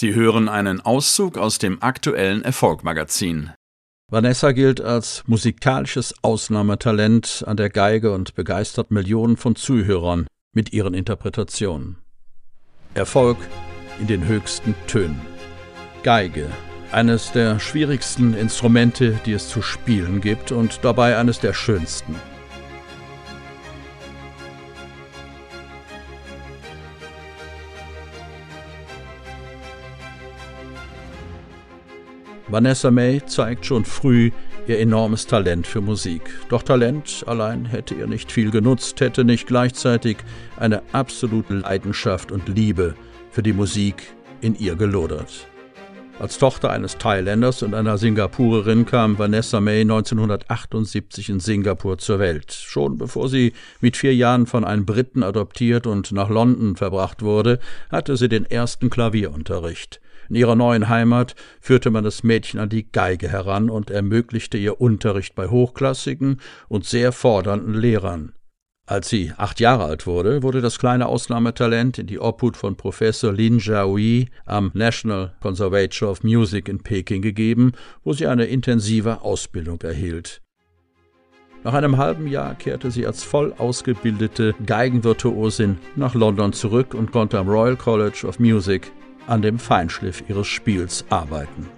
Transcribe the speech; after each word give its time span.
Sie 0.00 0.14
hören 0.14 0.48
einen 0.48 0.80
Auszug 0.80 1.36
aus 1.36 1.58
dem 1.58 1.82
aktuellen 1.82 2.42
Erfolgmagazin. 2.42 3.50
Vanessa 4.08 4.52
gilt 4.52 4.80
als 4.80 5.24
musikalisches 5.26 6.14
Ausnahmetalent 6.22 7.42
an 7.44 7.56
der 7.56 7.68
Geige 7.68 8.12
und 8.12 8.36
begeistert 8.36 8.92
Millionen 8.92 9.36
von 9.36 9.56
Zuhörern 9.56 10.28
mit 10.52 10.72
ihren 10.72 10.94
Interpretationen. 10.94 11.98
Erfolg 12.94 13.38
in 13.98 14.06
den 14.06 14.28
höchsten 14.28 14.76
Tönen. 14.86 15.20
Geige, 16.04 16.46
eines 16.92 17.32
der 17.32 17.58
schwierigsten 17.58 18.34
Instrumente, 18.34 19.18
die 19.26 19.32
es 19.32 19.48
zu 19.48 19.62
spielen 19.62 20.20
gibt 20.20 20.52
und 20.52 20.78
dabei 20.84 21.16
eines 21.16 21.40
der 21.40 21.54
schönsten. 21.54 22.14
Vanessa 32.50 32.90
May 32.90 33.20
zeigt 33.26 33.66
schon 33.66 33.84
früh 33.84 34.30
ihr 34.66 34.78
enormes 34.78 35.26
Talent 35.26 35.66
für 35.66 35.82
Musik. 35.82 36.22
Doch 36.48 36.62
Talent 36.62 37.22
allein 37.26 37.66
hätte 37.66 37.94
ihr 37.94 38.06
nicht 38.06 38.32
viel 38.32 38.50
genutzt, 38.50 39.00
hätte 39.02 39.22
nicht 39.22 39.46
gleichzeitig 39.46 40.16
eine 40.56 40.82
absolute 40.92 41.52
Leidenschaft 41.52 42.32
und 42.32 42.48
Liebe 42.48 42.94
für 43.30 43.42
die 43.42 43.52
Musik 43.52 44.14
in 44.40 44.54
ihr 44.58 44.76
gelodert. 44.76 45.46
Als 46.18 46.38
Tochter 46.38 46.70
eines 46.70 46.96
Thailänders 46.96 47.62
und 47.62 47.74
einer 47.74 47.98
Singapurerin 47.98 48.86
kam 48.86 49.18
Vanessa 49.18 49.60
May 49.60 49.82
1978 49.82 51.28
in 51.28 51.40
Singapur 51.40 51.98
zur 51.98 52.18
Welt. 52.18 52.52
Schon 52.52 52.96
bevor 52.96 53.28
sie 53.28 53.52
mit 53.80 53.96
vier 53.96 54.14
Jahren 54.14 54.46
von 54.46 54.64
einem 54.64 54.86
Briten 54.86 55.22
adoptiert 55.22 55.86
und 55.86 56.12
nach 56.12 56.30
London 56.30 56.76
verbracht 56.76 57.22
wurde, 57.22 57.60
hatte 57.90 58.16
sie 58.16 58.28
den 58.30 58.46
ersten 58.46 58.88
Klavierunterricht. 58.88 60.00
In 60.28 60.36
ihrer 60.36 60.56
neuen 60.56 60.88
Heimat 60.88 61.34
führte 61.60 61.90
man 61.90 62.04
das 62.04 62.22
Mädchen 62.22 62.60
an 62.60 62.68
die 62.68 62.90
Geige 62.90 63.28
heran 63.28 63.70
und 63.70 63.90
ermöglichte 63.90 64.58
ihr 64.58 64.80
Unterricht 64.80 65.34
bei 65.34 65.48
hochklassigen 65.48 66.40
und 66.68 66.84
sehr 66.84 67.12
fordernden 67.12 67.74
Lehrern. 67.74 68.32
Als 68.88 69.10
sie 69.10 69.32
acht 69.36 69.60
Jahre 69.60 69.84
alt 69.84 70.06
wurde, 70.06 70.42
wurde 70.42 70.62
das 70.62 70.78
kleine 70.78 71.06
Ausnahmetalent 71.06 71.98
in 71.98 72.06
die 72.06 72.18
Obhut 72.18 72.56
von 72.56 72.74
Professor 72.76 73.32
Lin 73.32 73.58
Jiahui 73.58 74.28
am 74.46 74.70
National 74.72 75.34
Conservatory 75.40 76.10
of 76.10 76.24
Music 76.24 76.70
in 76.70 76.78
Peking 76.82 77.20
gegeben, 77.20 77.72
wo 78.02 78.14
sie 78.14 78.26
eine 78.26 78.46
intensive 78.46 79.20
Ausbildung 79.20 79.82
erhielt. 79.82 80.40
Nach 81.64 81.74
einem 81.74 81.98
halben 81.98 82.28
Jahr 82.28 82.54
kehrte 82.54 82.90
sie 82.90 83.06
als 83.06 83.24
voll 83.24 83.52
ausgebildete 83.58 84.54
Geigenvirtuosin 84.64 85.76
nach 85.96 86.14
London 86.14 86.54
zurück 86.54 86.94
und 86.94 87.12
konnte 87.12 87.38
am 87.38 87.48
Royal 87.48 87.76
College 87.76 88.26
of 88.26 88.38
Music 88.38 88.90
an 89.28 89.42
dem 89.42 89.58
Feinschliff 89.58 90.22
ihres 90.28 90.46
Spiels 90.46 91.04
arbeiten. 91.10 91.68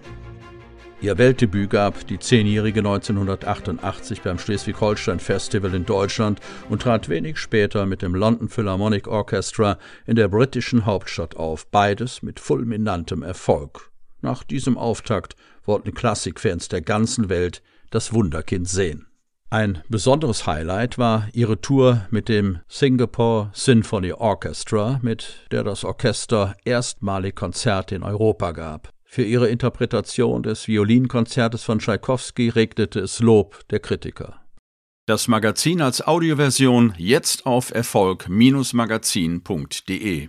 Ihr 1.02 1.16
Weltdebüt 1.16 1.70
gab 1.70 2.06
die 2.06 2.18
Zehnjährige 2.18 2.80
1988 2.80 4.20
beim 4.20 4.38
Schleswig-Holstein 4.38 5.18
Festival 5.18 5.74
in 5.74 5.86
Deutschland 5.86 6.40
und 6.68 6.82
trat 6.82 7.08
wenig 7.08 7.38
später 7.38 7.86
mit 7.86 8.02
dem 8.02 8.14
London 8.14 8.50
Philharmonic 8.50 9.08
Orchestra 9.08 9.78
in 10.06 10.16
der 10.16 10.28
britischen 10.28 10.84
Hauptstadt 10.84 11.36
auf, 11.36 11.66
beides 11.66 12.22
mit 12.22 12.38
fulminantem 12.38 13.22
Erfolg. 13.22 13.90
Nach 14.20 14.44
diesem 14.44 14.76
Auftakt 14.76 15.36
wollten 15.64 15.94
Klassikfans 15.94 16.68
der 16.68 16.82
ganzen 16.82 17.30
Welt 17.30 17.62
das 17.90 18.12
Wunderkind 18.12 18.68
sehen. 18.68 19.09
Ein 19.52 19.82
besonderes 19.88 20.46
Highlight 20.46 20.96
war 20.96 21.26
ihre 21.32 21.60
Tour 21.60 22.06
mit 22.10 22.28
dem 22.28 22.60
Singapore 22.68 23.50
Symphony 23.52 24.12
Orchestra, 24.12 25.00
mit 25.02 25.44
der 25.50 25.64
das 25.64 25.82
Orchester 25.82 26.54
erstmalig 26.64 27.34
Konzerte 27.34 27.96
in 27.96 28.04
Europa 28.04 28.52
gab. 28.52 28.90
Für 29.02 29.24
ihre 29.24 29.48
Interpretation 29.48 30.44
des 30.44 30.68
Violinkonzertes 30.68 31.64
von 31.64 31.80
Tschaikowski 31.80 32.48
regnete 32.48 33.00
es 33.00 33.18
Lob 33.18 33.68
der 33.70 33.80
Kritiker. 33.80 34.36
Das 35.06 35.26
Magazin 35.26 35.82
als 35.82 36.06
Audioversion 36.06 36.94
jetzt 36.96 37.44
auf 37.44 37.74
Erfolg-magazin.de 37.74 40.28